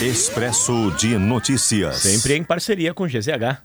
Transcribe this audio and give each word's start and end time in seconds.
Expresso 0.00 0.90
de 0.98 1.16
Notícias. 1.16 1.96
Sempre 1.96 2.34
em 2.34 2.44
parceria 2.44 2.92
com 2.92 3.06
GZH. 3.06 3.62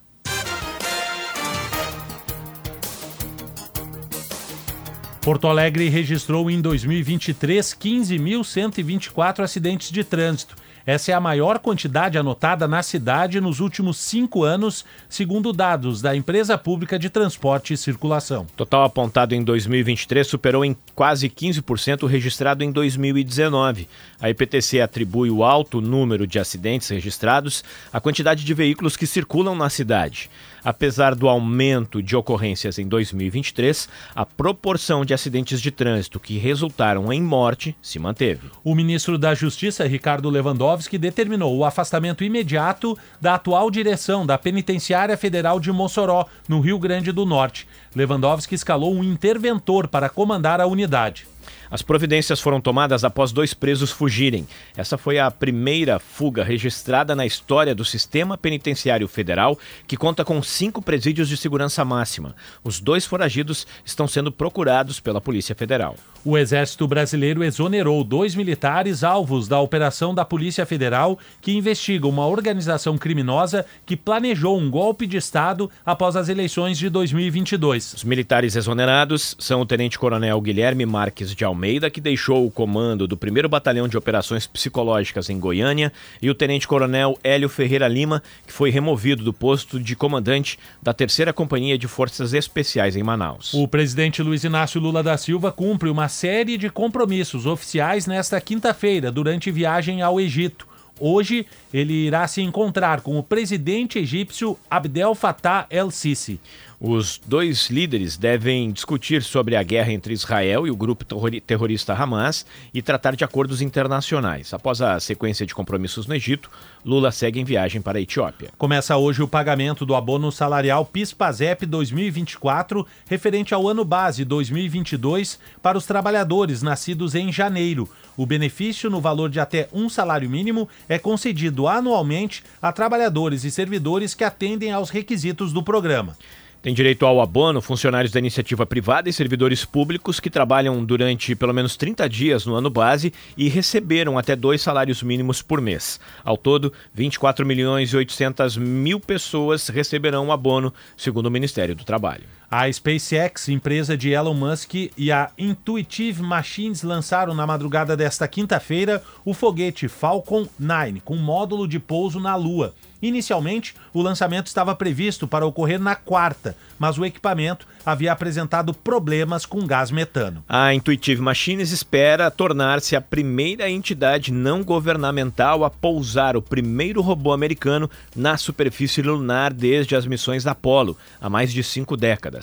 Porto 5.19 5.47
Alegre 5.49 5.89
registrou 5.89 6.49
em 6.49 6.61
2023 6.61 7.73
15.124 7.73 9.43
acidentes 9.43 9.91
de 9.91 10.05
trânsito. 10.05 10.55
Essa 10.85 11.11
é 11.11 11.13
a 11.13 11.19
maior 11.19 11.59
quantidade 11.59 12.17
anotada 12.17 12.67
na 12.67 12.81
cidade 12.81 13.39
nos 13.39 13.59
últimos 13.59 13.97
cinco 13.97 14.43
anos, 14.43 14.83
segundo 15.07 15.53
dados 15.53 16.01
da 16.01 16.15
Empresa 16.15 16.57
Pública 16.57 16.97
de 16.97 17.09
Transporte 17.09 17.73
e 17.73 17.77
Circulação. 17.77 18.47
Total 18.55 18.83
apontado 18.83 19.35
em 19.35 19.43
2023 19.43 20.25
superou 20.25 20.65
em 20.65 20.75
quase 20.95 21.29
15% 21.29 22.03
o 22.03 22.07
registrado 22.07 22.63
em 22.63 22.71
2019. 22.71 23.87
A 24.19 24.29
IPTC 24.29 24.81
atribui 24.81 25.29
o 25.29 25.43
alto 25.43 25.81
número 25.81 26.25
de 26.25 26.39
acidentes 26.39 26.89
registrados 26.89 27.63
à 27.91 27.99
quantidade 27.99 28.43
de 28.43 28.53
veículos 28.53 28.97
que 28.97 29.05
circulam 29.05 29.55
na 29.55 29.69
cidade. 29.69 30.29
Apesar 30.63 31.15
do 31.15 31.27
aumento 31.27 32.03
de 32.03 32.15
ocorrências 32.15 32.77
em 32.77 32.87
2023, 32.87 33.89
a 34.15 34.25
proporção 34.25 35.03
de 35.03 35.13
acidentes 35.13 35.59
de 35.59 35.71
trânsito 35.71 36.19
que 36.19 36.37
resultaram 36.37 37.11
em 37.11 37.21
morte 37.21 37.75
se 37.81 37.97
manteve. 37.97 38.47
O 38.63 38.75
ministro 38.75 39.17
da 39.17 39.33
Justiça, 39.33 39.87
Ricardo 39.87 40.29
Lewandowski, 40.29 40.70
determinou 40.97 41.57
o 41.57 41.65
afastamento 41.65 42.23
imediato 42.23 42.97
da 43.19 43.35
atual 43.35 43.69
direção 43.69 44.25
da 44.25 44.37
Penitenciária 44.37 45.17
Federal 45.17 45.59
de 45.59 45.71
Mossoró, 45.71 46.25
no 46.47 46.59
Rio 46.59 46.79
Grande 46.79 47.11
do 47.11 47.25
Norte. 47.25 47.67
Lewandowski 47.95 48.55
escalou 48.55 48.93
um 48.93 49.03
interventor 49.03 49.87
para 49.87 50.09
comandar 50.09 50.61
a 50.61 50.67
unidade. 50.67 51.27
As 51.71 51.81
providências 51.81 52.41
foram 52.41 52.59
tomadas 52.59 53.05
após 53.05 53.31
dois 53.31 53.53
presos 53.53 53.91
fugirem. 53.91 54.45
Essa 54.75 54.97
foi 54.97 55.17
a 55.17 55.31
primeira 55.31 55.99
fuga 55.99 56.43
registrada 56.43 57.15
na 57.15 57.25
história 57.25 57.73
do 57.73 57.85
sistema 57.85 58.37
penitenciário 58.37 59.07
federal, 59.07 59.57
que 59.87 59.95
conta 59.95 60.25
com 60.25 60.43
cinco 60.43 60.81
presídios 60.81 61.29
de 61.29 61.37
segurança 61.37 61.85
máxima. 61.85 62.35
Os 62.61 62.81
dois 62.81 63.05
foragidos 63.05 63.65
estão 63.85 64.05
sendo 64.05 64.33
procurados 64.33 64.99
pela 64.99 65.21
Polícia 65.21 65.55
Federal. 65.55 65.95
O 66.25 66.37
Exército 66.37 66.87
Brasileiro 66.87 67.43
exonerou 67.43 68.03
dois 68.03 68.35
militares 68.35 69.03
alvos 69.03 69.47
da 69.47 69.59
operação 69.59 70.13
da 70.13 70.25
Polícia 70.25 70.65
Federal 70.65 71.17
que 71.41 71.53
investiga 71.53 72.05
uma 72.05 72.27
organização 72.27 72.97
criminosa 72.97 73.65
que 73.85 73.95
planejou 73.95 74.59
um 74.59 74.69
golpe 74.69 75.07
de 75.07 75.17
Estado 75.17 75.71
após 75.85 76.15
as 76.15 76.27
eleições 76.27 76.77
de 76.77 76.89
2022. 76.89 77.93
Os 77.93 78.03
militares 78.03 78.55
exonerados 78.55 79.35
são 79.39 79.61
o 79.61 79.65
Tenente-Coronel 79.65 80.39
Guilherme 80.41 80.85
Marques 80.85 81.33
de 81.33 81.45
Almeida, 81.45 81.60
que 81.89 82.01
deixou 82.01 82.45
o 82.45 82.51
comando 82.51 83.07
do 83.07 83.15
1 83.15 83.47
Batalhão 83.47 83.87
de 83.87 83.97
Operações 83.97 84.47
Psicológicas 84.47 85.29
em 85.29 85.39
Goiânia, 85.39 85.93
e 86.21 86.29
o 86.29 86.35
Tenente-Coronel 86.35 87.17
Hélio 87.23 87.47
Ferreira 87.49 87.87
Lima, 87.87 88.23
que 88.47 88.53
foi 88.53 88.69
removido 88.69 89.23
do 89.23 89.31
posto 89.31 89.79
de 89.79 89.95
comandante 89.95 90.57
da 90.81 90.93
Terceira 90.93 91.31
Companhia 91.31 91.77
de 91.77 91.87
Forças 91.87 92.33
Especiais 92.33 92.95
em 92.95 93.03
Manaus. 93.03 93.53
O 93.53 93.67
presidente 93.67 94.23
Luiz 94.23 94.43
Inácio 94.43 94.81
Lula 94.81 95.03
da 95.03 95.17
Silva 95.17 95.51
cumpre 95.51 95.89
uma 95.89 96.07
série 96.07 96.57
de 96.57 96.69
compromissos 96.69 97.45
oficiais 97.45 98.07
nesta 98.07 98.41
quinta-feira, 98.41 99.11
durante 99.11 99.51
viagem 99.51 100.01
ao 100.01 100.19
Egito. 100.19 100.71
Hoje, 100.99 101.47
ele 101.73 101.93
irá 101.93 102.27
se 102.27 102.41
encontrar 102.41 103.01
com 103.01 103.17
o 103.17 103.23
presidente 103.23 103.97
egípcio 103.97 104.55
Abdel 104.69 105.15
Fattah 105.15 105.65
el-Sisi. 105.69 106.39
Os 106.83 107.21
dois 107.27 107.69
líderes 107.69 108.17
devem 108.17 108.71
discutir 108.71 109.21
sobre 109.21 109.55
a 109.55 109.61
guerra 109.61 109.93
entre 109.93 110.15
Israel 110.15 110.65
e 110.65 110.71
o 110.71 110.75
grupo 110.75 111.05
terrorista 111.45 111.93
Hamas 111.93 112.43
e 112.73 112.81
tratar 112.81 113.15
de 113.15 113.23
acordos 113.23 113.61
internacionais. 113.61 114.51
Após 114.51 114.81
a 114.81 114.99
sequência 114.99 115.45
de 115.45 115.53
compromissos 115.53 116.07
no 116.07 116.15
Egito, 116.15 116.49
Lula 116.83 117.11
segue 117.11 117.39
em 117.39 117.43
viagem 117.43 117.83
para 117.83 117.99
a 117.99 118.01
Etiópia. 118.01 118.49
Começa 118.57 118.97
hoje 118.97 119.21
o 119.21 119.27
pagamento 119.27 119.85
do 119.85 119.93
abono 119.93 120.31
salarial 120.31 120.83
PIS/PASEP 120.83 121.67
2024, 121.67 122.83
referente 123.07 123.53
ao 123.53 123.67
ano 123.67 123.85
base 123.85 124.25
2022, 124.25 125.37
para 125.61 125.77
os 125.77 125.85
trabalhadores 125.85 126.63
nascidos 126.63 127.13
em 127.13 127.31
janeiro. 127.31 127.87
O 128.17 128.25
benefício, 128.25 128.89
no 128.89 128.99
valor 128.99 129.29
de 129.29 129.39
até 129.39 129.69
um 129.71 129.87
salário 129.87 130.27
mínimo, 130.27 130.67
é 130.89 130.97
concedido 130.97 131.67
anualmente 131.67 132.43
a 132.59 132.71
trabalhadores 132.71 133.43
e 133.43 133.51
servidores 133.51 134.15
que 134.15 134.23
atendem 134.23 134.71
aos 134.71 134.89
requisitos 134.89 135.53
do 135.53 135.61
programa. 135.61 136.17
Tem 136.61 136.75
direito 136.75 137.07
ao 137.07 137.19
abono 137.19 137.59
funcionários 137.59 138.11
da 138.11 138.19
iniciativa 138.19 138.67
privada 138.67 139.09
e 139.09 139.13
servidores 139.13 139.65
públicos 139.65 140.19
que 140.19 140.29
trabalham 140.29 140.85
durante 140.85 141.35
pelo 141.35 141.53
menos 141.53 141.75
30 141.75 142.07
dias 142.07 142.45
no 142.45 142.53
ano 142.53 142.69
base 142.69 143.11
e 143.35 143.49
receberam 143.49 144.15
até 144.15 144.35
dois 144.35 144.61
salários 144.61 145.01
mínimos 145.01 145.41
por 145.41 145.59
mês. 145.59 145.99
Ao 146.23 146.37
todo, 146.37 146.71
24 146.93 147.43
milhões 147.47 147.91
e 147.91 147.97
800 147.97 148.57
mil 148.57 148.99
pessoas 148.99 149.69
receberão 149.69 150.27
o 150.27 150.31
abono, 150.31 150.71
segundo 150.95 151.25
o 151.25 151.31
Ministério 151.31 151.73
do 151.73 151.83
Trabalho. 151.83 152.40
A 152.53 152.69
SpaceX, 152.69 153.47
empresa 153.47 153.95
de 153.95 154.09
Elon 154.09 154.33
Musk, 154.33 154.73
e 154.97 155.09
a 155.09 155.31
Intuitive 155.37 156.21
Machines 156.21 156.83
lançaram 156.83 157.33
na 157.33 157.47
madrugada 157.47 157.95
desta 157.95 158.27
quinta-feira 158.27 159.01
o 159.23 159.33
foguete 159.33 159.87
Falcon 159.87 160.45
9, 160.59 160.99
com 160.99 161.15
módulo 161.15 161.65
de 161.65 161.79
pouso 161.79 162.19
na 162.19 162.35
Lua. 162.35 162.73
Inicialmente, 163.01 163.73
o 163.93 164.01
lançamento 164.01 164.47
estava 164.47 164.75
previsto 164.75 165.27
para 165.27 165.45
ocorrer 165.45 165.79
na 165.79 165.95
quarta, 165.95 166.55
mas 166.77 166.99
o 166.99 167.05
equipamento 167.05 167.65
havia 167.83 168.11
apresentado 168.11 168.73
problemas 168.73 169.43
com 169.43 169.65
gás 169.65 169.89
metano. 169.89 170.43
A 170.47 170.73
Intuitive 170.73 171.19
Machines 171.19 171.71
espera 171.71 172.29
tornar-se 172.29 172.95
a 172.95 173.01
primeira 173.01 173.69
entidade 173.69 174.31
não 174.31 174.63
governamental 174.63 175.63
a 175.63 175.69
pousar 175.69 176.37
o 176.37 176.41
primeiro 176.41 177.01
robô 177.01 177.33
americano 177.33 177.89
na 178.15 178.37
superfície 178.37 179.01
lunar 179.01 179.51
desde 179.51 179.95
as 179.95 180.05
missões 180.05 180.45
Apollo, 180.45 180.95
há 181.19 181.27
mais 181.27 181.51
de 181.51 181.63
cinco 181.63 181.97
décadas. 181.97 182.40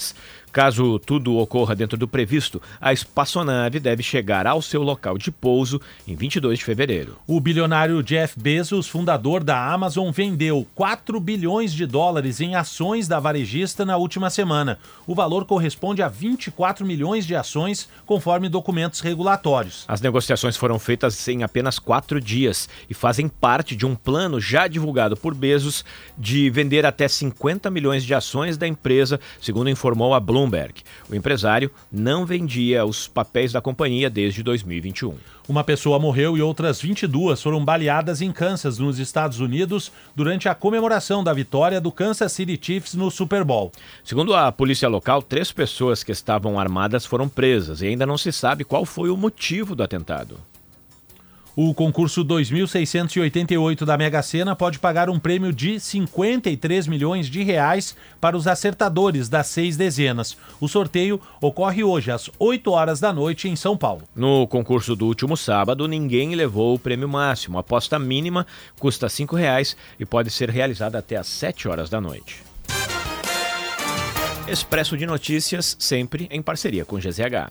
Caso 0.52 0.98
tudo 0.98 1.36
ocorra 1.36 1.74
dentro 1.74 1.96
do 1.96 2.08
previsto, 2.08 2.60
a 2.80 2.92
espaçonave 2.92 3.78
deve 3.78 4.02
chegar 4.02 4.46
ao 4.46 4.62
seu 4.62 4.82
local 4.82 5.18
de 5.18 5.30
pouso 5.30 5.80
em 6.06 6.16
22 6.16 6.58
de 6.58 6.64
fevereiro. 6.64 7.16
O 7.26 7.38
bilionário 7.38 8.02
Jeff 8.02 8.38
Bezos, 8.38 8.88
fundador 8.88 9.44
da 9.44 9.72
Amazon, 9.72 10.10
vendeu 10.10 10.66
4 10.74 11.20
bilhões 11.20 11.72
de 11.72 11.86
dólares 11.86 12.40
em 12.40 12.54
ações 12.54 13.06
da 13.06 13.20
varejista 13.20 13.84
na 13.84 13.96
última 13.96 14.30
semana. 14.30 14.78
O 15.06 15.14
valor 15.14 15.44
corresponde 15.44 16.02
a 16.02 16.08
24 16.08 16.84
milhões 16.84 17.26
de 17.26 17.34
ações, 17.34 17.88
conforme 18.06 18.48
documentos 18.48 19.00
regulatórios. 19.00 19.84
As 19.86 20.00
negociações 20.00 20.56
foram 20.56 20.78
feitas 20.78 21.28
em 21.28 21.42
apenas 21.42 21.78
quatro 21.78 22.20
dias 22.20 22.68
e 22.88 22.94
fazem 22.94 23.28
parte 23.28 23.76
de 23.76 23.84
um 23.84 23.94
plano 23.94 24.40
já 24.40 24.66
divulgado 24.66 25.16
por 25.16 25.34
Bezos 25.34 25.84
de 26.16 26.48
vender 26.50 26.86
até 26.86 27.06
50 27.06 27.70
milhões 27.70 28.04
de 28.04 28.14
ações 28.14 28.56
da 28.56 28.66
empresa, 28.66 29.20
segundo 29.40 29.68
informou 29.88 30.12
a 30.12 30.20
Bloomberg. 30.20 30.82
O 31.10 31.14
empresário 31.14 31.70
não 31.90 32.26
vendia 32.26 32.84
os 32.84 33.08
papéis 33.08 33.52
da 33.52 33.60
companhia 33.60 34.10
desde 34.10 34.42
2021. 34.42 35.14
Uma 35.48 35.64
pessoa 35.64 35.98
morreu 35.98 36.36
e 36.36 36.42
outras 36.42 36.78
22 36.82 37.42
foram 37.42 37.64
baleadas 37.64 38.20
em 38.20 38.30
Kansas, 38.30 38.78
nos 38.78 38.98
Estados 38.98 39.40
Unidos, 39.40 39.90
durante 40.14 40.46
a 40.46 40.54
comemoração 40.54 41.24
da 41.24 41.32
vitória 41.32 41.80
do 41.80 41.90
Kansas 41.90 42.32
City 42.32 42.58
Chiefs 42.60 42.94
no 42.94 43.10
Super 43.10 43.44
Bowl. 43.44 43.72
Segundo 44.04 44.34
a 44.34 44.52
polícia 44.52 44.88
local, 44.88 45.22
três 45.22 45.50
pessoas 45.50 46.04
que 46.04 46.12
estavam 46.12 46.60
armadas 46.60 47.06
foram 47.06 47.28
presas 47.28 47.80
e 47.80 47.86
ainda 47.86 48.04
não 48.04 48.18
se 48.18 48.30
sabe 48.30 48.64
qual 48.64 48.84
foi 48.84 49.08
o 49.08 49.16
motivo 49.16 49.74
do 49.74 49.82
atentado. 49.82 50.38
O 51.60 51.74
concurso 51.74 52.22
2688 52.22 53.84
da 53.84 53.98
Mega 53.98 54.22
Sena 54.22 54.54
pode 54.54 54.78
pagar 54.78 55.10
um 55.10 55.18
prêmio 55.18 55.52
de 55.52 55.80
53 55.80 56.86
milhões 56.86 57.26
de 57.26 57.42
reais 57.42 57.96
para 58.20 58.36
os 58.36 58.46
acertadores 58.46 59.28
das 59.28 59.48
seis 59.48 59.76
dezenas. 59.76 60.36
O 60.60 60.68
sorteio 60.68 61.20
ocorre 61.40 61.82
hoje 61.82 62.12
às 62.12 62.30
8 62.38 62.70
horas 62.70 63.00
da 63.00 63.12
noite 63.12 63.48
em 63.48 63.56
São 63.56 63.76
Paulo. 63.76 64.02
No 64.14 64.46
concurso 64.46 64.94
do 64.94 65.06
último 65.06 65.36
sábado, 65.36 65.88
ninguém 65.88 66.36
levou 66.36 66.76
o 66.76 66.78
prêmio 66.78 67.08
máximo. 67.08 67.56
A 67.56 67.60
aposta 67.60 67.98
mínima 67.98 68.46
custa 68.78 69.08
R$ 69.08 69.26
reais 69.36 69.76
e 69.98 70.06
pode 70.06 70.30
ser 70.30 70.50
realizada 70.50 70.96
até 70.96 71.16
às 71.16 71.26
7 71.26 71.66
horas 71.66 71.90
da 71.90 72.00
noite. 72.00 72.40
Expresso 74.46 74.96
de 74.96 75.06
Notícias, 75.06 75.76
sempre 75.76 76.28
em 76.30 76.40
parceria 76.40 76.84
com 76.84 76.98
GZH. 76.98 77.50